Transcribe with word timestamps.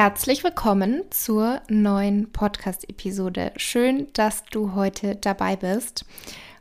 Herzlich 0.00 0.44
willkommen 0.44 1.02
zur 1.10 1.60
neuen 1.68 2.30
Podcast-Episode. 2.30 3.50
Schön, 3.56 4.06
dass 4.12 4.44
du 4.44 4.76
heute 4.76 5.16
dabei 5.16 5.56
bist. 5.56 6.04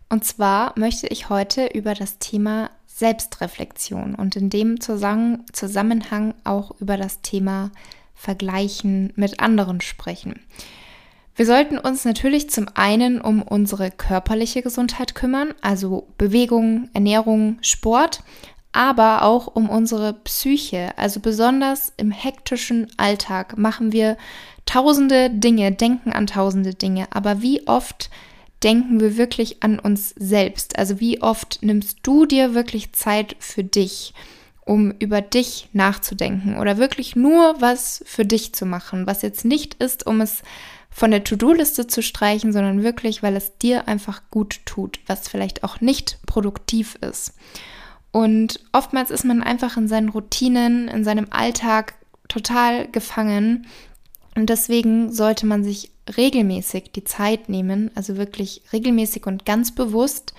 Und 0.10 0.26
zwar 0.26 0.74
möchte 0.76 1.06
ich 1.06 1.30
heute 1.30 1.68
über 1.68 1.94
das 1.94 2.18
Thema 2.18 2.71
Selbstreflexion 2.88 4.16
und 4.16 4.36
in 4.36 4.50
dem 4.50 4.80
Zusammenhang 4.82 6.34
auch 6.46 6.71
über 6.80 6.98
das 6.98 7.21
Thema 7.21 7.70
Vergleichen 8.16 9.14
mit 9.16 9.39
anderen 9.39 9.82
sprechen. 9.82 10.39
Wir 11.36 11.46
sollten 11.46 11.78
uns 11.78 12.06
natürlich 12.06 12.50
zum 12.50 12.68
einen 12.74 13.22
um 13.22 13.44
unsere 13.44 13.92
körperliche 13.92 14.64
Gesundheit 14.64 15.14
kümmern, 15.14 15.54
also 15.61 16.08
Bewegung, 16.18 16.89
Ernährung, 16.94 17.60
Sport, 17.61 18.24
aber 18.71 19.24
auch 19.24 19.48
um 19.48 19.70
unsere 19.70 20.14
Psyche. 20.14 20.98
Also 20.98 21.20
besonders 21.20 21.94
im 21.98 22.12
hektischen 22.12 22.88
Alltag 22.98 23.58
machen 23.58 23.92
wir 23.92 24.18
tausende 24.66 25.30
Dinge, 25.30 25.71
denken 25.71 26.12
an 26.12 26.28
tausende 26.28 26.74
Dinge. 26.74 27.08
Aber 27.11 27.42
wie 27.42 27.68
oft 27.68 28.10
denken 28.64 29.00
wir 29.00 29.18
wirklich 29.18 29.64
an 29.64 29.80
uns 29.80 30.14
selbst? 30.18 30.78
Also 30.78 31.00
wie 31.00 31.22
oft 31.22 31.60
nimmst 31.61 32.00
du 32.03 32.25
dir 32.25 32.53
wirklich 32.53 32.94
Zeit 32.94 33.36
für 33.39 33.64
dich? 33.64 34.14
um 34.67 34.92
über 35.00 35.22
dich 35.22 35.70
nachzudenken 35.72 36.58
oder 36.58 36.78
wirklich 36.78 37.16
nur 37.16 37.56
was 37.61 38.03
für 38.06 38.25
dich 38.25 38.53
zu 38.53 38.66
machen, 38.66 39.08
was 39.08 39.22
jetzt 39.22 39.45
nicht 39.45 39.75
ist, 39.75 40.06
um 40.06 40.19
es 40.19 40.44
von 40.89 41.11
der 41.11 41.23
To-Do-Liste 41.23 41.88
zu 41.88 42.02
streichen, 42.03 42.52
sondern 42.52 42.84
wirklich, 42.84 43.23
weil 43.23 43.36
es 43.38 43.58
dir 43.59 43.88
einfach 43.88 44.23
gut 44.30 44.59
tut, 44.66 45.00
was 45.08 45.30
vielleicht 45.30 45.63
auch 45.63 45.80
nicht 45.80 46.17
produktiv 46.25 46.95
ist. 46.95 47.34
Und 48.17 48.61
oftmals 48.71 49.11
ist 49.11 49.25
man 49.25 49.43
einfach 49.43 49.77
in 49.77 49.87
seinen 49.87 50.09
Routinen, 50.09 50.87
in 50.87 51.03
seinem 51.03 51.27
Alltag 51.29 51.93
total 52.27 52.87
gefangen. 52.87 53.67
Und 54.33 54.49
deswegen 54.49 55.11
sollte 55.11 55.45
man 55.45 55.63
sich 55.63 55.91
regelmäßig 56.17 56.91
die 56.93 57.03
Zeit 57.03 57.47
nehmen, 57.47 57.91
also 57.93 58.17
wirklich 58.17 58.63
regelmäßig 58.73 59.27
und 59.27 59.45
ganz 59.45 59.75
bewusst, 59.75 60.33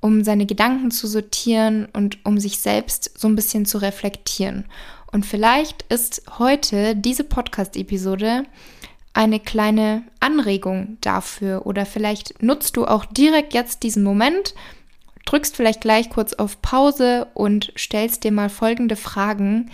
um 0.00 0.24
seine 0.24 0.44
Gedanken 0.44 0.90
zu 0.90 1.06
sortieren 1.06 1.86
und 1.92 2.18
um 2.24 2.40
sich 2.40 2.58
selbst 2.58 3.16
so 3.16 3.28
ein 3.28 3.36
bisschen 3.36 3.64
zu 3.64 3.78
reflektieren. 3.78 4.64
Und 5.12 5.24
vielleicht 5.24 5.82
ist 5.82 6.22
heute 6.40 6.96
diese 6.96 7.22
Podcast-Episode 7.22 8.42
eine 9.14 9.38
kleine 9.38 10.02
Anregung 10.18 10.98
dafür 11.00 11.64
oder 11.64 11.86
vielleicht 11.86 12.42
nutzt 12.42 12.76
du 12.76 12.86
auch 12.86 13.04
direkt 13.04 13.54
jetzt 13.54 13.84
diesen 13.84 14.02
Moment 14.02 14.52
drückst 15.30 15.54
vielleicht 15.54 15.80
gleich 15.80 16.10
kurz 16.10 16.32
auf 16.32 16.60
Pause 16.60 17.28
und 17.34 17.72
stellst 17.78 18.24
dir 18.24 18.32
mal 18.32 18.50
folgende 18.50 18.96
Fragen. 18.96 19.70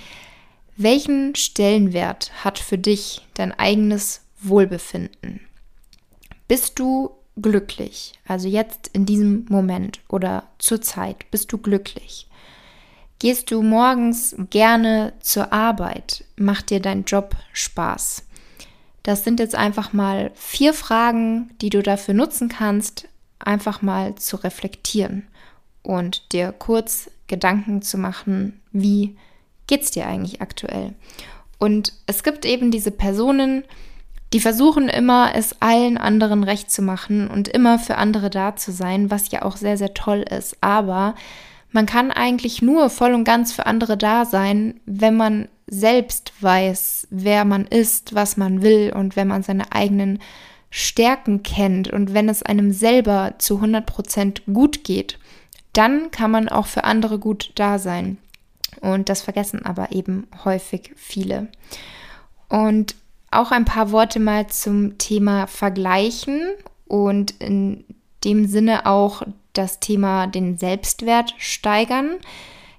Welchen 0.77 1.35
Stellenwert 1.35 2.31
hat 2.45 2.59
für 2.59 2.77
dich 2.77 3.23
dein 3.35 3.59
eigenes 3.59 4.21
Wohlbefinden? 4.43 5.41
Bist 6.47 6.79
du 6.79 7.11
glücklich? 7.41 8.13
Also 8.29 8.49
jetzt 8.49 8.91
in 8.93 9.07
diesem 9.07 9.47
Moment 9.49 10.01
oder 10.09 10.45
zur 10.59 10.83
Zeit, 10.83 11.31
bist 11.31 11.51
du 11.53 11.59
glücklich? 11.59 12.29
Gehst 13.19 13.51
du 13.51 13.63
morgens 13.63 14.37
gerne 14.51 15.15
zur 15.21 15.55
Arbeit? 15.55 16.25
Macht 16.37 16.69
dir 16.69 16.81
dein 16.81 17.05
Job 17.05 17.35
Spaß? 17.55 18.25
Das 19.03 19.25
sind 19.25 19.41
jetzt 19.41 19.55
einfach 19.55 19.95
mal 19.95 20.33
vier 20.35 20.75
Fragen, 20.75 21.51
die 21.63 21.71
du 21.71 21.83
dafür 21.83 22.13
nutzen 22.13 22.51
kannst, 22.51 23.09
einfach 23.39 23.81
mal 23.81 24.17
zu 24.17 24.37
reflektieren 24.37 25.27
und 25.87 26.33
dir 26.33 26.53
kurz 26.53 27.11
Gedanken 27.27 27.83
zu 27.83 27.99
machen, 27.99 28.61
wie 28.73 29.17
geht's 29.67 29.91
dir 29.91 30.07
eigentlich 30.07 30.41
aktuell? 30.41 30.95
Und 31.59 31.93
es 32.07 32.23
gibt 32.23 32.45
eben 32.45 32.71
diese 32.71 32.91
Personen, 32.91 33.65
die 34.33 34.41
versuchen 34.41 34.89
immer, 34.89 35.33
es 35.35 35.57
allen 35.61 35.97
anderen 35.97 36.45
recht 36.45 36.71
zu 36.71 36.83
machen 36.83 37.29
und 37.29 37.49
immer 37.49 37.79
für 37.79 37.97
andere 37.97 38.29
da 38.29 38.57
zu 38.57 38.73
sein, 38.73 39.11
was 39.11 39.31
ja 39.31 39.43
auch 39.43 39.57
sehr, 39.57 39.79
sehr 39.79 39.95
toll 39.95 40.25
ist. 40.29 40.57
Aber 40.61 41.15
man 41.71 41.87
kann 41.87 42.11
eigentlich 42.11 42.63
nur 42.63 42.91
voll 42.91 43.15
und 43.15 43.25
ganz 43.25 43.53
für 43.53 43.67
andere 43.67 43.97
da 43.97 44.25
sein, 44.25 44.81
wenn 44.85 45.17
man 45.17 45.49
selbst 45.67 46.33
weiß, 46.41 47.09
wer 47.11 47.45
man 47.45 47.67
ist, 47.67 48.15
was 48.15 48.37
man 48.37 48.63
will 48.63 48.93
und 48.95 49.17
wenn 49.17 49.29
man 49.29 49.43
seine 49.43 49.73
eigenen 49.73 50.21
Stärken 50.71 51.43
kennt 51.43 51.89
und 51.89 52.13
wenn 52.13 52.29
es 52.29 52.43
einem 52.43 52.73
selber 52.73 53.35
zu 53.39 53.57
100 53.57 53.87
Prozent 53.87 54.43
gut 54.53 54.85
geht 54.85 55.19
dann 55.77 56.11
kann 56.11 56.31
man 56.31 56.49
auch 56.49 56.67
für 56.67 56.85
andere 56.85 57.19
gut 57.19 57.53
da 57.55 57.79
sein. 57.79 58.19
Und 58.81 59.09
das 59.09 59.23
vergessen 59.23 59.65
aber 59.65 59.93
eben 59.93 60.27
häufig 60.45 60.93
viele. 60.97 61.49
Und 62.49 62.95
auch 63.31 63.51
ein 63.51 63.65
paar 63.65 63.91
Worte 63.91 64.21
mal 64.21 64.47
zum 64.47 64.99
Thema 64.99 65.47
Vergleichen 65.47 66.41
und 66.87 67.33
in 67.33 67.85
dem 68.25 68.47
Sinne 68.47 68.87
auch 68.87 69.23
das 69.53 69.81
Thema 69.81 70.27
den 70.27 70.59
Selbstwert 70.59 71.35
steigern. 71.39 72.17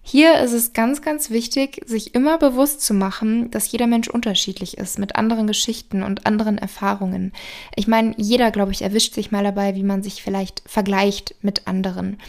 Hier 0.01 0.39
ist 0.39 0.53
es 0.53 0.71
ganz, 0.71 1.01
ganz 1.01 1.29
wichtig, 1.29 1.81
sich 1.85 2.15
immer 2.15 2.37
bewusst 2.37 2.81
zu 2.81 2.93
machen, 2.93 3.51
dass 3.51 3.69
jeder 3.71 3.87
Mensch 3.87 4.07
unterschiedlich 4.07 4.77
ist 4.77 4.99
mit 4.99 5.17
anderen 5.17 5.47
Geschichten 5.47 6.01
und 6.01 6.25
anderen 6.25 6.57
Erfahrungen. 6.57 7.33
Ich 7.75 7.87
meine, 7.87 8.13
jeder, 8.15 8.51
glaube 8.51 8.71
ich, 8.71 8.81
erwischt 8.83 9.13
sich 9.13 9.31
mal 9.31 9.43
dabei, 9.43 9.75
wie 9.75 9.83
man 9.83 10.03
sich 10.03 10.23
vielleicht 10.23 10.63
vergleicht 10.65 11.35
mit 11.41 11.67
anderen 11.67 12.19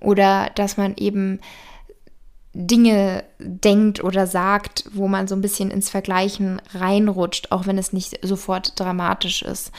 oder 0.00 0.50
dass 0.54 0.76
man 0.76 0.94
eben 0.96 1.40
Dinge 2.54 3.24
denkt 3.38 4.02
oder 4.02 4.26
sagt, 4.26 4.84
wo 4.92 5.06
man 5.06 5.28
so 5.28 5.34
ein 5.34 5.40
bisschen 5.40 5.70
ins 5.70 5.90
Vergleichen 5.90 6.60
reinrutscht, 6.72 7.52
auch 7.52 7.66
wenn 7.66 7.78
es 7.78 7.92
nicht 7.92 8.18
sofort 8.22 8.78
dramatisch 8.80 9.42
ist. 9.42 9.70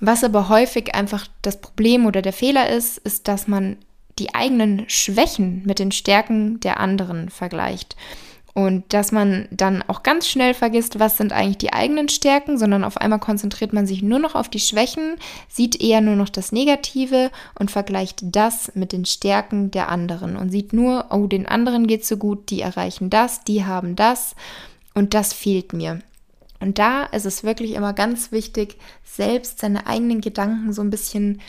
Was 0.00 0.24
aber 0.24 0.48
häufig 0.48 0.94
einfach 0.94 1.26
das 1.42 1.60
Problem 1.60 2.06
oder 2.06 2.22
der 2.22 2.32
Fehler 2.32 2.68
ist, 2.68 2.98
ist, 2.98 3.28
dass 3.28 3.48
man 3.48 3.76
die 4.18 4.34
eigenen 4.34 4.88
Schwächen 4.88 5.62
mit 5.64 5.78
den 5.78 5.92
Stärken 5.92 6.60
der 6.60 6.80
anderen 6.80 7.30
vergleicht. 7.30 7.96
Und 8.58 8.92
dass 8.92 9.12
man 9.12 9.46
dann 9.52 9.84
auch 9.86 10.02
ganz 10.02 10.26
schnell 10.26 10.52
vergisst, 10.52 10.98
was 10.98 11.16
sind 11.16 11.32
eigentlich 11.32 11.58
die 11.58 11.72
eigenen 11.72 12.08
Stärken, 12.08 12.58
sondern 12.58 12.82
auf 12.82 12.96
einmal 12.96 13.20
konzentriert 13.20 13.72
man 13.72 13.86
sich 13.86 14.02
nur 14.02 14.18
noch 14.18 14.34
auf 14.34 14.48
die 14.48 14.58
Schwächen, 14.58 15.14
sieht 15.46 15.80
eher 15.80 16.00
nur 16.00 16.16
noch 16.16 16.28
das 16.28 16.50
Negative 16.50 17.30
und 17.56 17.70
vergleicht 17.70 18.18
das 18.20 18.72
mit 18.74 18.90
den 18.90 19.04
Stärken 19.04 19.70
der 19.70 19.90
anderen 19.90 20.34
und 20.34 20.50
sieht 20.50 20.72
nur, 20.72 21.06
oh, 21.10 21.28
den 21.28 21.46
anderen 21.46 21.86
geht 21.86 22.04
so 22.04 22.16
gut, 22.16 22.50
die 22.50 22.60
erreichen 22.60 23.10
das, 23.10 23.44
die 23.44 23.64
haben 23.64 23.94
das 23.94 24.34
und 24.92 25.14
das 25.14 25.32
fehlt 25.32 25.72
mir. 25.72 26.00
Und 26.58 26.80
da 26.80 27.04
ist 27.04 27.26
es 27.26 27.44
wirklich 27.44 27.74
immer 27.74 27.92
ganz 27.92 28.32
wichtig, 28.32 28.76
selbst 29.04 29.60
seine 29.60 29.86
eigenen 29.86 30.20
Gedanken 30.20 30.72
so 30.72 30.82
ein 30.82 30.90
bisschen 30.90 31.40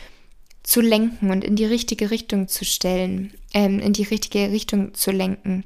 zu 0.62 0.80
lenken 0.80 1.32
und 1.32 1.42
in 1.42 1.56
die 1.56 1.64
richtige 1.64 2.12
Richtung 2.12 2.46
zu 2.46 2.64
stellen, 2.64 3.32
ähm, 3.52 3.80
in 3.80 3.94
die 3.94 4.04
richtige 4.04 4.52
Richtung 4.52 4.94
zu 4.94 5.10
lenken. 5.10 5.64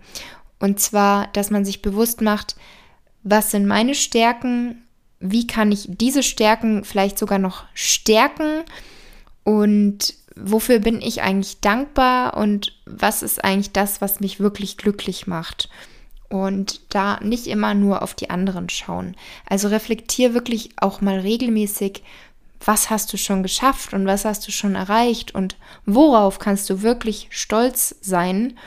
Und 0.59 0.81
zwar, 0.81 1.29
dass 1.29 1.51
man 1.51 1.65
sich 1.65 1.83
bewusst 1.83 2.21
macht, 2.21 2.57
was 3.23 3.51
sind 3.51 3.67
meine 3.67 3.95
Stärken, 3.95 4.85
wie 5.21 5.47
kann 5.47 5.73
ich 5.73 5.87
diese 5.89 6.23
Stärken 6.23 6.85
vielleicht 6.85 7.19
sogar 7.19 7.39
noch 7.39 7.65
stärken 7.73 8.63
und 9.43 10.15
wofür 10.37 10.81
bin 10.81 11.01
ich 11.01 11.23
eigentlich 11.23 11.61
dankbar 11.61 12.37
und 12.37 12.73
was 12.87 13.23
ist 13.23 13.43
eigentlich 13.43 13.73
das, 13.73 14.01
was 14.01 14.21
mich 14.21 14.41
wirklich 14.41 14.77
glücklich 14.77 15.27
macht. 15.27 15.69
Und 16.29 16.81
da 16.89 17.21
nicht 17.21 17.47
immer 17.47 17.75
nur 17.75 18.03
auf 18.03 18.15
die 18.15 18.31
anderen 18.31 18.69
schauen. 18.69 19.15
Also 19.47 19.69
reflektier 19.69 20.35
wirklich 20.35 20.71
auch 20.77 21.01
mal 21.01 21.21
regelmäßig, 21.21 22.03
was 22.65 22.91
hast 22.91 23.13
du 23.13 23.17
schon 23.17 23.43
geschafft 23.43 23.93
und 23.93 24.07
was 24.07 24.25
hast 24.25 24.47
du 24.49 24.51
schon 24.51 24.75
erreicht 24.75 25.35
und 25.35 25.57
worauf 25.87 26.39
kannst 26.39 26.69
du 26.71 26.83
wirklich 26.83 27.29
stolz 27.31 27.95
sein 28.01 28.59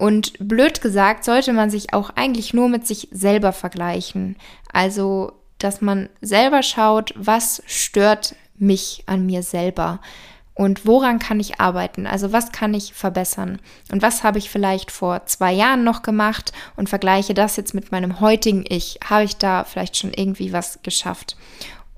und 0.00 0.32
blöd 0.38 0.80
gesagt, 0.80 1.24
sollte 1.24 1.52
man 1.52 1.68
sich 1.68 1.92
auch 1.92 2.08
eigentlich 2.16 2.54
nur 2.54 2.70
mit 2.70 2.86
sich 2.86 3.08
selber 3.12 3.52
vergleichen. 3.52 4.36
Also, 4.72 5.32
dass 5.58 5.82
man 5.82 6.08
selber 6.22 6.62
schaut, 6.62 7.12
was 7.16 7.62
stört 7.66 8.34
mich 8.56 9.02
an 9.04 9.26
mir 9.26 9.42
selber 9.42 10.00
und 10.54 10.86
woran 10.86 11.18
kann 11.18 11.38
ich 11.38 11.60
arbeiten? 11.60 12.06
Also, 12.06 12.32
was 12.32 12.50
kann 12.50 12.72
ich 12.72 12.94
verbessern? 12.94 13.60
Und 13.92 14.00
was 14.00 14.24
habe 14.24 14.38
ich 14.38 14.48
vielleicht 14.48 14.90
vor 14.90 15.26
zwei 15.26 15.52
Jahren 15.52 15.84
noch 15.84 16.00
gemacht 16.00 16.54
und 16.76 16.88
vergleiche 16.88 17.34
das 17.34 17.56
jetzt 17.56 17.74
mit 17.74 17.92
meinem 17.92 18.20
heutigen 18.20 18.64
Ich? 18.66 19.00
Habe 19.04 19.24
ich 19.24 19.36
da 19.36 19.64
vielleicht 19.64 19.98
schon 19.98 20.14
irgendwie 20.14 20.54
was 20.54 20.80
geschafft? 20.82 21.36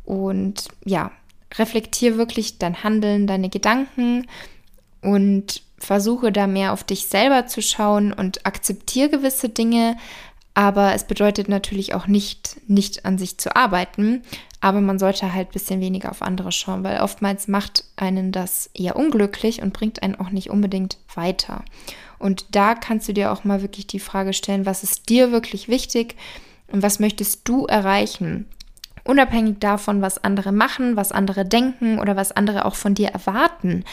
Und 0.04 0.66
ja, 0.84 1.12
reflektiere 1.56 2.18
wirklich 2.18 2.58
dein 2.58 2.82
Handeln, 2.82 3.28
deine 3.28 3.48
Gedanken 3.48 4.26
und 5.02 5.62
versuche 5.82 6.32
da 6.32 6.46
mehr 6.46 6.72
auf 6.72 6.84
dich 6.84 7.06
selber 7.06 7.46
zu 7.46 7.60
schauen 7.60 8.12
und 8.12 8.46
akzeptiere 8.46 9.10
gewisse 9.10 9.48
Dinge, 9.48 9.96
aber 10.54 10.94
es 10.94 11.04
bedeutet 11.04 11.48
natürlich 11.48 11.94
auch 11.94 12.06
nicht, 12.06 12.56
nicht 12.68 13.04
an 13.04 13.18
sich 13.18 13.38
zu 13.38 13.56
arbeiten. 13.56 14.22
Aber 14.60 14.80
man 14.80 14.98
sollte 14.98 15.32
halt 15.32 15.48
ein 15.48 15.52
bisschen 15.52 15.80
weniger 15.80 16.10
auf 16.10 16.22
andere 16.22 16.52
schauen, 16.52 16.84
weil 16.84 17.00
oftmals 17.00 17.48
macht 17.48 17.84
einen 17.96 18.30
das 18.30 18.70
eher 18.74 18.94
unglücklich 18.94 19.60
und 19.60 19.72
bringt 19.72 20.02
einen 20.02 20.14
auch 20.14 20.30
nicht 20.30 20.50
unbedingt 20.50 20.98
weiter. 21.14 21.64
Und 22.18 22.54
da 22.54 22.76
kannst 22.76 23.08
du 23.08 23.12
dir 23.12 23.32
auch 23.32 23.42
mal 23.42 23.62
wirklich 23.62 23.88
die 23.88 23.98
Frage 23.98 24.32
stellen, 24.32 24.64
was 24.64 24.84
ist 24.84 25.08
dir 25.08 25.32
wirklich 25.32 25.68
wichtig? 25.68 26.14
und 26.72 26.82
was 26.82 26.98
möchtest 26.98 27.46
du 27.48 27.66
erreichen? 27.66 28.46
Unabhängig 29.04 29.58
davon, 29.60 30.00
was 30.00 30.22
andere 30.22 30.52
machen, 30.52 30.96
was 30.96 31.12
andere 31.12 31.44
denken 31.44 31.98
oder 31.98 32.16
was 32.16 32.32
andere 32.32 32.64
auch 32.64 32.74
von 32.74 32.94
dir 32.94 33.08
erwarten. 33.08 33.84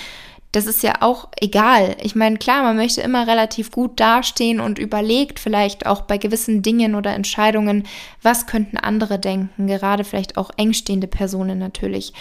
Das 0.52 0.66
ist 0.66 0.82
ja 0.82 1.02
auch 1.02 1.30
egal. 1.40 1.96
Ich 2.02 2.16
meine, 2.16 2.38
klar, 2.38 2.64
man 2.64 2.76
möchte 2.76 3.02
immer 3.02 3.28
relativ 3.28 3.70
gut 3.70 4.00
dastehen 4.00 4.60
und 4.60 4.80
überlegt 4.80 5.40
vielleicht 5.40 5.86
auch 5.86 6.02
bei 6.02 6.18
gewissen 6.18 6.64
Dingen 6.64 6.96
oder 6.96 7.14
Entscheidungen, 7.14 7.86
was 8.24 8.48
könnten 8.48 8.78
andere 8.78 9.20
denken, 9.20 9.68
gerade 9.68 10.04
vielleicht 10.04 10.38
auch 10.38 10.50
engstehende 10.58 11.08
Personen 11.08 11.60
natürlich. 11.60 12.14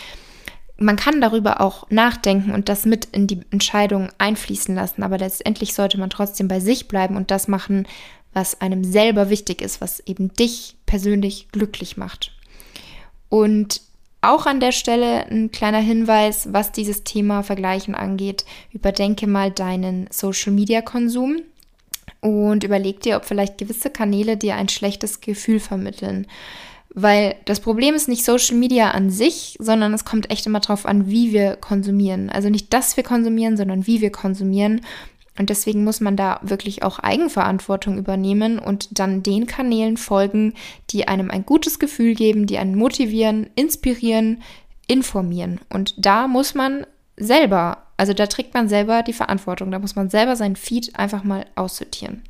Man 0.76 0.96
kann 0.96 1.20
darüber 1.20 1.60
auch 1.60 1.90
nachdenken 1.90 2.52
und 2.52 2.68
das 2.68 2.84
mit 2.84 3.06
in 3.06 3.26
die 3.26 3.40
Entscheidung 3.50 4.10
einfließen 4.18 4.74
lassen, 4.74 5.02
aber 5.02 5.18
letztendlich 5.18 5.74
sollte 5.74 5.98
man 5.98 6.10
trotzdem 6.10 6.48
bei 6.48 6.60
sich 6.60 6.86
bleiben 6.86 7.16
und 7.16 7.30
das 7.30 7.48
machen, 7.48 7.88
was 8.34 8.60
einem 8.60 8.84
selber 8.84 9.30
wichtig 9.30 9.62
ist, 9.62 9.80
was 9.80 10.00
eben 10.00 10.32
dich 10.34 10.76
persönlich 10.86 11.48
glücklich 11.50 11.96
macht. 11.96 12.32
Und 13.30 13.80
auch 14.20 14.46
an 14.46 14.60
der 14.60 14.72
Stelle 14.72 15.26
ein 15.26 15.50
kleiner 15.52 15.78
Hinweis, 15.78 16.52
was 16.52 16.72
dieses 16.72 17.04
Thema 17.04 17.42
Vergleichen 17.42 17.94
angeht. 17.94 18.44
Überdenke 18.72 19.26
mal 19.26 19.50
deinen 19.50 20.08
Social-Media-Konsum 20.10 21.42
und 22.20 22.64
überleg 22.64 23.00
dir, 23.00 23.16
ob 23.16 23.24
vielleicht 23.24 23.58
gewisse 23.58 23.90
Kanäle 23.90 24.36
dir 24.36 24.56
ein 24.56 24.68
schlechtes 24.68 25.20
Gefühl 25.20 25.60
vermitteln. 25.60 26.26
Weil 26.94 27.36
das 27.44 27.60
Problem 27.60 27.94
ist 27.94 28.08
nicht 28.08 28.24
Social 28.24 28.56
Media 28.56 28.90
an 28.90 29.10
sich, 29.10 29.56
sondern 29.60 29.94
es 29.94 30.04
kommt 30.04 30.30
echt 30.30 30.46
immer 30.46 30.60
darauf 30.60 30.84
an, 30.84 31.08
wie 31.08 31.32
wir 31.32 31.54
konsumieren. 31.56 32.28
Also 32.30 32.48
nicht, 32.48 32.72
dass 32.72 32.96
wir 32.96 33.04
konsumieren, 33.04 33.56
sondern 33.56 33.86
wie 33.86 34.00
wir 34.00 34.10
konsumieren. 34.10 34.80
Und 35.38 35.50
deswegen 35.50 35.84
muss 35.84 36.00
man 36.00 36.16
da 36.16 36.40
wirklich 36.42 36.82
auch 36.82 36.98
Eigenverantwortung 36.98 37.96
übernehmen 37.96 38.58
und 38.58 38.98
dann 38.98 39.22
den 39.22 39.46
Kanälen 39.46 39.96
folgen, 39.96 40.54
die 40.90 41.06
einem 41.06 41.30
ein 41.30 41.46
gutes 41.46 41.78
Gefühl 41.78 42.14
geben, 42.14 42.46
die 42.46 42.58
einen 42.58 42.74
motivieren, 42.74 43.48
inspirieren, 43.54 44.42
informieren. 44.88 45.60
Und 45.70 45.94
da 45.96 46.26
muss 46.26 46.54
man 46.54 46.86
selber, 47.16 47.84
also 47.96 48.14
da 48.14 48.26
trägt 48.26 48.52
man 48.52 48.68
selber 48.68 49.02
die 49.02 49.12
Verantwortung, 49.12 49.70
da 49.70 49.78
muss 49.78 49.94
man 49.94 50.10
selber 50.10 50.34
sein 50.34 50.56
Feed 50.56 50.96
einfach 50.96 51.22
mal 51.22 51.46
aussortieren. 51.54 52.22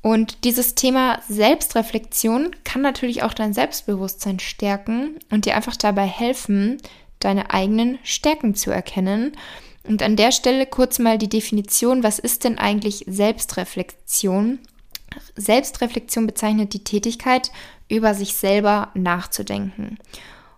Und 0.00 0.44
dieses 0.44 0.76
Thema 0.76 1.20
Selbstreflexion 1.28 2.54
kann 2.64 2.80
natürlich 2.80 3.22
auch 3.22 3.34
dein 3.34 3.52
Selbstbewusstsein 3.52 4.38
stärken 4.38 5.16
und 5.30 5.44
dir 5.44 5.56
einfach 5.56 5.76
dabei 5.76 6.06
helfen, 6.06 6.78
deine 7.18 7.50
eigenen 7.50 7.98
Stärken 8.02 8.54
zu 8.54 8.70
erkennen 8.70 9.32
und 9.88 10.02
an 10.02 10.16
der 10.16 10.32
Stelle 10.32 10.66
kurz 10.66 10.98
mal 10.98 11.18
die 11.18 11.28
Definition, 11.28 12.02
was 12.02 12.18
ist 12.18 12.44
denn 12.44 12.58
eigentlich 12.58 13.04
Selbstreflexion? 13.06 14.58
Selbstreflexion 15.36 16.26
bezeichnet 16.26 16.72
die 16.72 16.84
Tätigkeit, 16.84 17.50
über 17.88 18.14
sich 18.14 18.34
selber 18.34 18.90
nachzudenken. 18.94 19.98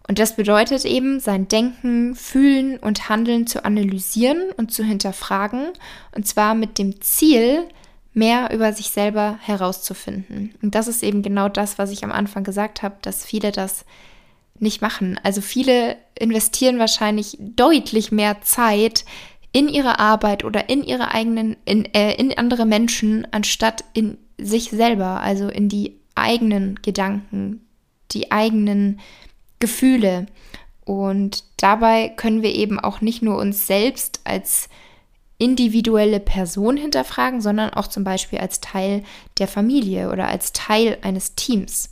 Und 0.09 0.19
das 0.19 0.37
bedeutet 0.37 0.87
eben, 0.87 1.21
sein 1.21 1.49
Denken, 1.49 2.15
Fühlen 2.15 2.79
und 2.79 3.11
Handeln 3.11 3.47
zu 3.47 3.65
analysieren 3.65 4.51
und 4.57 4.73
zu 4.73 4.83
hinterfragen, 4.83 5.69
und 6.15 6.27
zwar 6.27 6.55
mit 6.55 6.79
dem 6.79 7.01
Ziel, 7.03 7.65
mehr 8.15 8.51
über 8.53 8.73
sich 8.73 8.89
selber 8.91 9.39
herauszufinden. 9.43 10.55
Und 10.63 10.75
das 10.75 10.89
ist 10.89 11.03
eben 11.03 11.23
genau 11.23 11.49
das, 11.49 11.79
was 11.79 11.91
ich 11.91 12.05
am 12.05 12.11
Anfang 12.11 12.43
gesagt 12.43 12.83
habe, 12.83 12.97
dass 13.03 13.25
viele 13.25 13.53
das 13.53 13.85
nicht 14.61 14.83
machen. 14.83 15.19
Also 15.23 15.41
viele 15.41 15.97
investieren 16.19 16.79
wahrscheinlich 16.79 17.37
deutlich 17.41 18.13
mehr 18.13 18.41
Zeit 18.43 19.05
in 19.53 19.69
ihre 19.69 19.99
Arbeit 19.99 20.45
oder 20.45 20.69
in 20.69 20.85
ihre 20.85 21.13
eigenen, 21.13 21.57
in, 21.65 21.85
äh, 21.95 22.15
in 22.15 22.37
andere 22.37 22.67
Menschen, 22.67 23.27
anstatt 23.31 23.85
in 23.95 24.19
sich 24.39 24.71
selber, 24.71 25.21
also 25.21 25.49
in 25.49 25.69
die 25.69 25.99
eigenen 26.15 26.81
Gedanken, 26.83 27.67
die 28.13 28.31
eigenen 28.31 29.01
Gefühle. 29.59 30.27
Und 30.85 31.45
dabei 31.57 32.09
können 32.09 32.43
wir 32.43 32.55
eben 32.55 32.79
auch 32.79 33.01
nicht 33.01 33.23
nur 33.23 33.39
uns 33.39 33.67
selbst 33.67 34.21
als 34.25 34.69
individuelle 35.39 36.21
Person 36.21 36.77
hinterfragen, 36.77 37.41
sondern 37.41 37.71
auch 37.71 37.87
zum 37.87 38.05
Beispiel 38.05 38.41
als 38.41 38.61
Teil 38.61 39.05
der 39.39 39.49
Familie 39.49 40.11
oder 40.11 40.29
als 40.29 40.53
Teil 40.53 40.99
eines 41.03 41.35
Teams. 41.37 41.91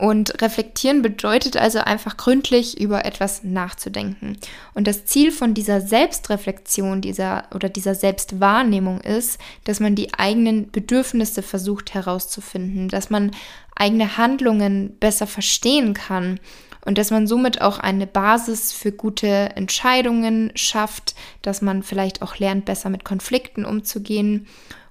Und 0.00 0.40
reflektieren 0.40 1.02
bedeutet 1.02 1.58
also 1.58 1.80
einfach 1.80 2.16
gründlich 2.16 2.80
über 2.80 3.04
etwas 3.04 3.44
nachzudenken. 3.44 4.38
Und 4.72 4.86
das 4.86 5.04
Ziel 5.04 5.30
von 5.30 5.52
dieser 5.52 5.82
Selbstreflexion, 5.82 7.02
dieser 7.02 7.44
oder 7.54 7.68
dieser 7.68 7.94
Selbstwahrnehmung 7.94 9.02
ist, 9.02 9.38
dass 9.64 9.78
man 9.78 9.94
die 9.94 10.14
eigenen 10.14 10.70
Bedürfnisse 10.70 11.42
versucht 11.42 11.92
herauszufinden, 11.92 12.88
dass 12.88 13.10
man 13.10 13.32
eigene 13.76 14.16
Handlungen 14.16 14.96
besser 14.98 15.26
verstehen 15.26 15.92
kann 15.92 16.40
und 16.86 16.96
dass 16.96 17.10
man 17.10 17.26
somit 17.26 17.60
auch 17.60 17.78
eine 17.78 18.06
Basis 18.06 18.72
für 18.72 18.92
gute 18.92 19.26
Entscheidungen 19.54 20.50
schafft, 20.54 21.14
dass 21.42 21.60
man 21.60 21.82
vielleicht 21.82 22.22
auch 22.22 22.38
lernt, 22.38 22.64
besser 22.64 22.88
mit 22.88 23.04
Konflikten 23.04 23.66
umzugehen 23.66 24.46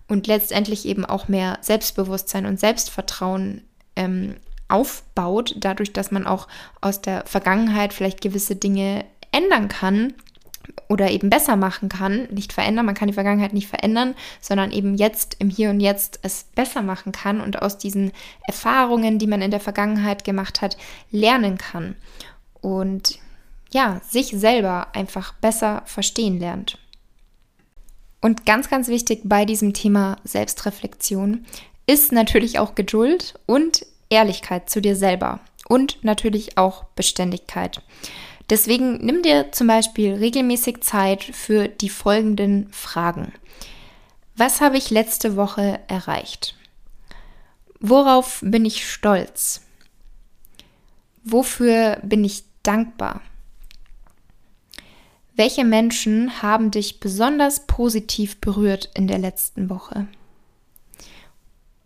und 0.07 0.27
letztendlich 0.27 0.85
eben 0.85 1.03
auch 1.03 1.27
mehr 1.27 1.57
Selbstbewusstsein 1.61 2.45
und 2.45 2.59
Selbstvertrauen 2.59 3.63
ähm, 3.95 4.35
aufbaut, 4.69 5.55
dadurch, 5.57 5.93
dass 5.93 6.11
man 6.11 6.25
auch 6.25 6.47
aus 6.81 7.01
der 7.01 7.25
Vergangenheit 7.25 7.93
vielleicht 7.93 8.21
gewisse 8.21 8.55
Dinge 8.55 9.05
ändern 9.31 9.67
kann 9.67 10.13
oder 10.87 11.09
eben 11.09 11.29
besser 11.29 11.55
machen 11.55 11.89
kann, 11.89 12.27
nicht 12.31 12.53
verändern, 12.53 12.85
man 12.85 12.95
kann 12.95 13.07
die 13.07 13.13
Vergangenheit 13.13 13.53
nicht 13.53 13.67
verändern, 13.67 14.15
sondern 14.39 14.71
eben 14.71 14.95
jetzt 14.95 15.35
im 15.39 15.49
Hier 15.49 15.71
und 15.71 15.79
Jetzt 15.79 16.19
es 16.21 16.45
besser 16.55 16.81
machen 16.81 17.11
kann 17.11 17.41
und 17.41 17.61
aus 17.61 17.77
diesen 17.77 18.11
Erfahrungen, 18.47 19.19
die 19.19 19.27
man 19.27 19.41
in 19.41 19.51
der 19.51 19.59
Vergangenheit 19.59 20.23
gemacht 20.23 20.61
hat, 20.61 20.77
lernen 21.11 21.57
kann 21.57 21.95
und 22.61 23.19
ja, 23.71 24.01
sich 24.07 24.29
selber 24.29 24.87
einfach 24.93 25.33
besser 25.33 25.83
verstehen 25.85 26.39
lernt. 26.39 26.77
Und 28.21 28.45
ganz, 28.45 28.69
ganz 28.69 28.87
wichtig 28.87 29.21
bei 29.23 29.45
diesem 29.45 29.73
Thema 29.73 30.17
Selbstreflexion 30.23 31.45
ist 31.85 32.11
natürlich 32.11 32.59
auch 32.59 32.75
Geduld 32.75 33.35
und 33.45 33.85
Ehrlichkeit 34.09 34.69
zu 34.69 34.81
dir 34.81 34.95
selber 34.95 35.39
und 35.67 36.03
natürlich 36.03 36.57
auch 36.57 36.83
Beständigkeit. 36.95 37.81
Deswegen 38.49 38.97
nimm 39.05 39.21
dir 39.21 39.51
zum 39.51 39.67
Beispiel 39.67 40.15
regelmäßig 40.15 40.81
Zeit 40.81 41.23
für 41.23 41.67
die 41.67 41.89
folgenden 41.89 42.67
Fragen. 42.71 43.33
Was 44.35 44.61
habe 44.61 44.77
ich 44.77 44.89
letzte 44.89 45.35
Woche 45.35 45.79
erreicht? 45.87 46.55
Worauf 47.79 48.39
bin 48.41 48.65
ich 48.65 48.89
stolz? 48.89 49.61
Wofür 51.23 51.99
bin 52.01 52.23
ich 52.23 52.43
dankbar? 52.63 53.21
Welche 55.35 55.63
Menschen 55.63 56.41
haben 56.41 56.71
dich 56.71 56.99
besonders 56.99 57.65
positiv 57.67 58.41
berührt 58.41 58.89
in 58.93 59.07
der 59.07 59.19
letzten 59.19 59.69
Woche? 59.69 60.07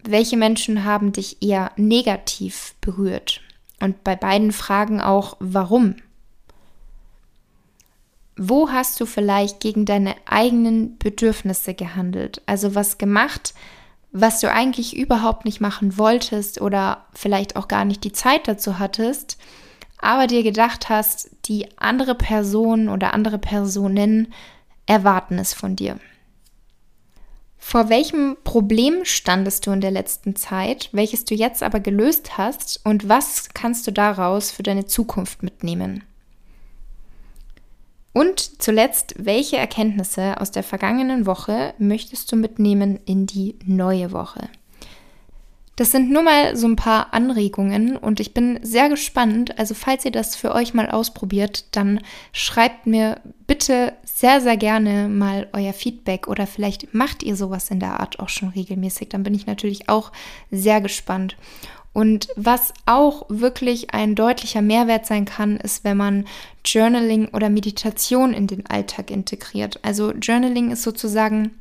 Welche 0.05 0.37
Menschen 0.37 0.83
haben 0.83 1.11
dich 1.11 1.41
eher 1.41 1.71
negativ 1.75 2.75
berührt? 2.81 3.41
Und 3.79 4.03
bei 4.03 4.15
beiden 4.15 4.51
Fragen 4.51 5.01
auch, 5.01 5.35
warum? 5.39 5.95
Wo 8.37 8.69
hast 8.69 8.99
du 8.99 9.05
vielleicht 9.05 9.59
gegen 9.59 9.85
deine 9.85 10.15
eigenen 10.25 10.97
Bedürfnisse 10.97 11.73
gehandelt? 11.73 12.41
Also 12.45 12.75
was 12.75 12.97
gemacht, 12.97 13.53
was 14.11 14.39
du 14.39 14.49
eigentlich 14.49 14.95
überhaupt 14.95 15.43
nicht 15.45 15.59
machen 15.59 15.97
wolltest 15.97 16.61
oder 16.61 17.05
vielleicht 17.13 17.55
auch 17.55 17.67
gar 17.67 17.83
nicht 17.83 18.03
die 18.03 18.13
Zeit 18.13 18.47
dazu 18.47 18.79
hattest, 18.79 19.37
aber 19.97 20.27
dir 20.27 20.43
gedacht 20.43 20.89
hast, 20.89 21.31
die 21.45 21.67
andere 21.77 22.15
Person 22.15 22.89
oder 22.89 23.13
andere 23.13 23.39
Personen 23.39 24.33
erwarten 24.85 25.39
es 25.39 25.53
von 25.53 25.75
dir. 25.75 25.99
Vor 27.65 27.89
welchem 27.89 28.37
Problem 28.43 29.03
standest 29.03 29.65
du 29.65 29.71
in 29.71 29.81
der 29.81 29.89
letzten 29.89 30.35
Zeit, 30.35 30.89
welches 30.91 31.25
du 31.25 31.33
jetzt 31.33 31.63
aber 31.63 31.79
gelöst 31.79 32.37
hast 32.37 32.81
und 32.83 33.09
was 33.09 33.49
kannst 33.55 33.87
du 33.87 33.91
daraus 33.91 34.51
für 34.51 34.61
deine 34.61 34.85
Zukunft 34.85 35.41
mitnehmen? 35.41 36.03
Und 38.11 38.61
zuletzt, 38.61 39.15
welche 39.17 39.57
Erkenntnisse 39.57 40.39
aus 40.39 40.51
der 40.51 40.61
vergangenen 40.61 41.25
Woche 41.25 41.73
möchtest 41.79 42.31
du 42.31 42.35
mitnehmen 42.35 42.99
in 43.05 43.25
die 43.25 43.55
neue 43.65 44.11
Woche? 44.11 44.49
Das 45.75 45.91
sind 45.91 46.11
nur 46.11 46.21
mal 46.21 46.55
so 46.55 46.67
ein 46.67 46.75
paar 46.75 47.15
Anregungen 47.15 47.97
und 47.97 48.19
ich 48.19 48.35
bin 48.35 48.59
sehr 48.61 48.89
gespannt. 48.89 49.57
Also 49.57 49.73
falls 49.73 50.05
ihr 50.05 50.11
das 50.11 50.35
für 50.35 50.53
euch 50.53 50.75
mal 50.75 50.89
ausprobiert, 50.89 51.65
dann 51.75 51.99
schreibt 52.31 52.85
mir 52.85 53.19
bitte 53.47 53.93
sehr, 54.03 54.39
sehr 54.39 54.55
gerne 54.55 55.07
mal 55.07 55.47
euer 55.51 55.73
Feedback 55.73 56.27
oder 56.27 56.45
vielleicht 56.45 56.93
macht 56.93 57.23
ihr 57.23 57.35
sowas 57.35 57.71
in 57.71 57.79
der 57.79 57.99
Art 57.99 58.19
auch 58.19 58.29
schon 58.29 58.49
regelmäßig. 58.49 59.09
Dann 59.09 59.23
bin 59.23 59.33
ich 59.33 59.47
natürlich 59.47 59.89
auch 59.89 60.11
sehr 60.51 60.79
gespannt. 60.79 61.37
Und 61.91 62.27
was 62.35 62.73
auch 62.85 63.25
wirklich 63.29 63.93
ein 63.93 64.15
deutlicher 64.15 64.61
Mehrwert 64.61 65.05
sein 65.05 65.25
kann, 65.25 65.57
ist, 65.57 65.83
wenn 65.83 65.97
man 65.97 66.25
Journaling 66.65 67.29
oder 67.29 67.49
Meditation 67.49 68.33
in 68.33 68.47
den 68.47 68.65
Alltag 68.65 69.11
integriert. 69.11 69.79
Also 69.83 70.11
Journaling 70.11 70.71
ist 70.71 70.81
sozusagen 70.81 71.51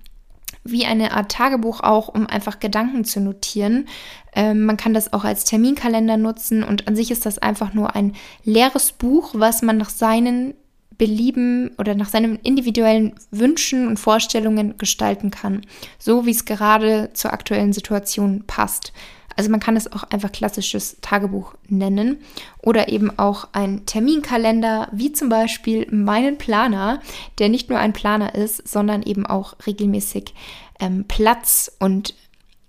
wie 0.64 0.86
eine 0.86 1.12
Art 1.12 1.32
Tagebuch 1.32 1.80
auch, 1.80 2.08
um 2.08 2.26
einfach 2.26 2.60
Gedanken 2.60 3.04
zu 3.04 3.20
notieren. 3.20 3.86
Ähm, 4.34 4.64
man 4.64 4.76
kann 4.76 4.94
das 4.94 5.12
auch 5.12 5.24
als 5.24 5.44
Terminkalender 5.44 6.16
nutzen 6.16 6.62
und 6.62 6.88
an 6.88 6.96
sich 6.96 7.10
ist 7.10 7.26
das 7.26 7.38
einfach 7.38 7.74
nur 7.74 7.94
ein 7.94 8.14
leeres 8.44 8.92
Buch, 8.92 9.30
was 9.34 9.62
man 9.62 9.76
nach 9.76 9.90
seinen 9.90 10.54
Belieben 10.98 11.72
oder 11.78 11.94
nach 11.94 12.08
seinen 12.08 12.36
individuellen 12.36 13.14
Wünschen 13.30 13.88
und 13.88 13.98
Vorstellungen 13.98 14.78
gestalten 14.78 15.30
kann, 15.30 15.62
so 15.98 16.26
wie 16.26 16.30
es 16.30 16.44
gerade 16.44 17.10
zur 17.12 17.32
aktuellen 17.32 17.72
Situation 17.72 18.44
passt. 18.46 18.92
Also 19.36 19.50
man 19.50 19.60
kann 19.60 19.76
es 19.76 19.90
auch 19.92 20.04
einfach 20.04 20.32
klassisches 20.32 20.96
Tagebuch 21.00 21.54
nennen 21.68 22.18
oder 22.62 22.88
eben 22.88 23.18
auch 23.18 23.48
ein 23.52 23.86
Terminkalender, 23.86 24.88
wie 24.92 25.12
zum 25.12 25.28
Beispiel 25.28 25.86
meinen 25.90 26.38
Planer, 26.38 27.00
der 27.38 27.48
nicht 27.48 27.68
nur 27.68 27.78
ein 27.78 27.92
Planer 27.92 28.34
ist, 28.34 28.66
sondern 28.68 29.02
eben 29.02 29.26
auch 29.26 29.54
regelmäßig 29.66 30.34
ähm, 30.80 31.04
Platz 31.06 31.74
und 31.78 32.14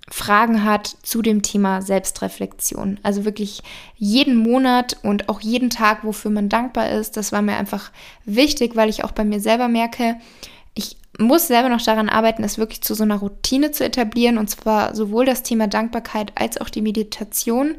Fragen 0.09 0.63
hat 0.63 0.87
zu 1.01 1.21
dem 1.21 1.41
Thema 1.41 1.81
Selbstreflexion. 1.81 2.99
Also 3.03 3.25
wirklich 3.25 3.63
jeden 3.95 4.35
Monat 4.35 4.97
und 5.01 5.29
auch 5.29 5.39
jeden 5.39 5.69
Tag, 5.69 6.03
wofür 6.03 6.29
man 6.29 6.49
dankbar 6.49 6.89
ist. 6.91 7.15
Das 7.15 7.31
war 7.31 7.41
mir 7.41 7.55
einfach 7.55 7.91
wichtig, 8.25 8.75
weil 8.75 8.89
ich 8.89 9.03
auch 9.03 9.11
bei 9.11 9.23
mir 9.23 9.39
selber 9.39 9.69
merke, 9.69 10.17
ich 10.75 10.97
muss 11.19 11.47
selber 11.47 11.69
noch 11.69 11.81
daran 11.81 12.09
arbeiten, 12.09 12.43
es 12.43 12.57
wirklich 12.57 12.81
zu 12.81 12.95
so 12.95 13.03
einer 13.03 13.17
Routine 13.17 13.71
zu 13.71 13.83
etablieren. 13.83 14.37
Und 14.37 14.49
zwar 14.49 14.95
sowohl 14.95 15.25
das 15.25 15.43
Thema 15.43 15.67
Dankbarkeit 15.67 16.31
als 16.35 16.59
auch 16.59 16.69
die 16.69 16.81
Meditation. 16.81 17.75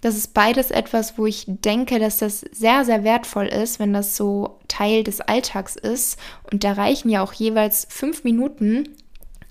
Das 0.00 0.16
ist 0.16 0.32
beides 0.32 0.70
etwas, 0.70 1.18
wo 1.18 1.26
ich 1.26 1.44
denke, 1.46 1.98
dass 1.98 2.18
das 2.18 2.40
sehr, 2.40 2.84
sehr 2.84 3.02
wertvoll 3.04 3.46
ist, 3.46 3.80
wenn 3.80 3.92
das 3.92 4.16
so 4.16 4.58
Teil 4.68 5.02
des 5.02 5.20
Alltags 5.20 5.76
ist. 5.76 6.18
Und 6.50 6.64
da 6.64 6.72
reichen 6.72 7.10
ja 7.10 7.22
auch 7.22 7.32
jeweils 7.32 7.86
fünf 7.90 8.22
Minuten. 8.22 8.88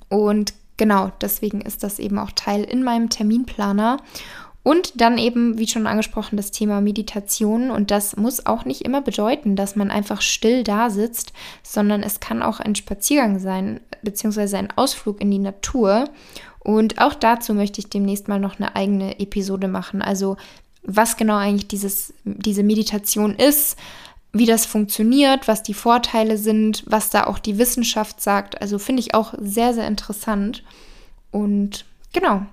Und 0.10 0.54
genau, 0.78 1.12
deswegen 1.22 1.62
ist 1.62 1.84
das 1.84 2.00
eben 2.00 2.18
auch 2.18 2.32
Teil 2.32 2.64
in 2.64 2.84
meinem 2.84 3.10
Terminplaner. 3.10 3.98
Und 4.68 5.00
dann 5.00 5.18
eben, 5.18 5.58
wie 5.58 5.66
schon 5.66 5.88
angesprochen, 5.88 6.36
das 6.36 6.52
Thema 6.52 6.82
Meditation. 6.82 7.72
Und 7.72 7.90
das 7.90 8.18
muss 8.18 8.46
auch 8.46 8.66
nicht 8.66 8.82
immer 8.82 9.00
bedeuten, 9.00 9.56
dass 9.56 9.78
man 9.78 9.90
einfach 9.90 10.22
still 10.22 10.66
da 10.66 10.90
sitzt, 10.90 11.32
sondern 11.64 12.04
es 12.04 12.20
kann 12.20 12.44
auch 12.44 12.60
ein 12.60 12.76
Spaziergang 12.76 13.40
sein, 13.40 13.80
beziehungsweise 14.02 14.58
ein 14.58 14.74
Ausflug 14.76 15.22
in 15.22 15.32
die 15.32 15.40
Natur. 15.40 16.10
Und 16.60 17.00
auch 17.00 17.14
dazu 17.14 17.54
möchte 17.54 17.80
ich 17.80 17.88
demnächst 17.90 18.28
mal 18.28 18.42
noch 18.42 18.60
eine 18.60 18.76
eigene 18.76 19.22
Episode 19.22 19.70
machen. 19.70 20.02
Also 20.02 20.36
was 20.84 21.16
genau 21.16 21.38
eigentlich 21.38 21.70
dieses, 21.70 22.14
diese 22.26 22.64
Meditation 22.64 23.36
ist, 23.36 23.78
wie 24.34 24.48
das 24.48 24.66
funktioniert, 24.66 25.48
was 25.48 25.64
die 25.64 25.76
Vorteile 25.76 26.38
sind, 26.38 26.84
was 26.88 27.10
da 27.10 27.28
auch 27.28 27.40
die 27.40 27.58
Wissenschaft 27.58 28.20
sagt. 28.20 28.62
Also 28.62 28.80
finde 28.80 29.00
ich 29.00 29.14
auch 29.14 29.34
sehr, 29.40 29.74
sehr 29.74 29.88
interessant. 29.88 30.62
Und 31.32 31.86
genau, 32.12 32.46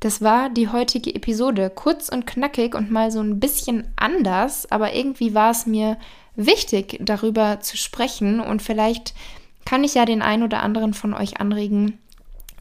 das 0.00 0.22
war 0.22 0.48
die 0.48 0.68
heutige 0.68 1.14
Episode. 1.14 1.70
Kurz 1.70 2.08
und 2.08 2.26
knackig 2.26 2.74
und 2.74 2.90
mal 2.90 3.10
so 3.10 3.20
ein 3.20 3.40
bisschen 3.40 3.88
anders, 3.96 4.70
aber 4.70 4.94
irgendwie 4.94 5.34
war 5.34 5.50
es 5.50 5.66
mir 5.66 5.96
wichtig, 6.36 6.98
darüber 7.00 7.60
zu 7.60 7.76
sprechen 7.76 8.40
und 8.40 8.62
vielleicht 8.62 9.14
kann 9.64 9.84
ich 9.84 9.94
ja 9.94 10.04
den 10.04 10.22
einen 10.22 10.44
oder 10.44 10.62
anderen 10.62 10.94
von 10.94 11.14
euch 11.14 11.40
anregen, 11.40 11.98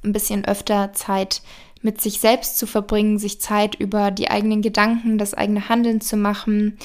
ein 0.03 0.13
bisschen 0.13 0.45
öfter 0.45 0.93
Zeit 0.93 1.41
mit 1.81 2.01
sich 2.01 2.19
selbst 2.19 2.57
zu 2.57 2.65
verbringen, 2.65 3.19
sich 3.19 3.39
Zeit 3.39 3.75
über 3.75 4.09
die 4.11 4.29
eigenen 4.29 4.61
Gedanken, 4.61 5.17
das 5.17 5.33
eigene 5.33 5.69
Handeln 5.69 6.01
zu 6.01 6.17
machen 6.17 6.77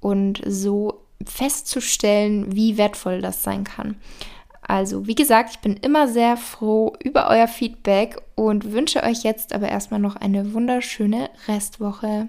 und 0.00 0.40
so 0.46 1.02
festzustellen, 1.24 2.54
wie 2.54 2.78
wertvoll 2.78 3.20
das 3.20 3.42
sein 3.42 3.64
kann. 3.64 3.96
Also, 4.68 5.06
wie 5.06 5.14
gesagt, 5.14 5.50
ich 5.50 5.58
bin 5.60 5.76
immer 5.76 6.08
sehr 6.08 6.36
froh 6.36 6.92
über 7.02 7.28
euer 7.28 7.46
Feedback 7.46 8.20
und 8.34 8.72
wünsche 8.72 9.02
euch 9.04 9.22
jetzt 9.22 9.52
aber 9.52 9.68
erstmal 9.68 10.00
noch 10.00 10.16
eine 10.16 10.52
wunderschöne 10.54 11.30
Restwoche. 11.46 12.28